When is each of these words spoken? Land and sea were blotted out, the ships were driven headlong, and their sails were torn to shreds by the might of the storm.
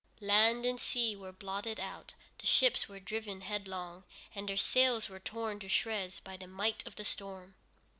Land 0.19 0.65
and 0.65 0.79
sea 0.79 1.15
were 1.15 1.31
blotted 1.31 1.79
out, 1.79 2.15
the 2.39 2.47
ships 2.47 2.89
were 2.89 2.99
driven 2.99 3.41
headlong, 3.41 4.03
and 4.33 4.49
their 4.49 4.57
sails 4.57 5.09
were 5.09 5.19
torn 5.19 5.59
to 5.59 5.69
shreds 5.69 6.19
by 6.19 6.37
the 6.37 6.47
might 6.47 6.83
of 6.87 6.95
the 6.95 7.05
storm. 7.05 7.53